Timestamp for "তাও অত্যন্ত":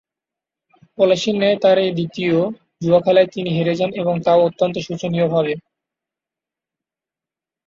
4.25-4.75